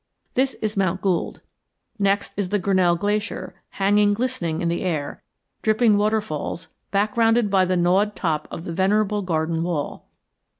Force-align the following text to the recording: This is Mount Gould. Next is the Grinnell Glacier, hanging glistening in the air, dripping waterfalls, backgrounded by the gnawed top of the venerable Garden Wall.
This 0.33 0.55
is 0.63 0.75
Mount 0.75 0.99
Gould. 1.01 1.41
Next 1.99 2.33
is 2.35 2.49
the 2.49 2.57
Grinnell 2.57 2.95
Glacier, 2.95 3.61
hanging 3.69 4.15
glistening 4.15 4.59
in 4.61 4.67
the 4.67 4.81
air, 4.81 5.21
dripping 5.61 5.95
waterfalls, 5.95 6.69
backgrounded 6.89 7.51
by 7.51 7.65
the 7.65 7.77
gnawed 7.77 8.15
top 8.15 8.47
of 8.49 8.63
the 8.65 8.73
venerable 8.73 9.21
Garden 9.21 9.61
Wall. 9.61 10.07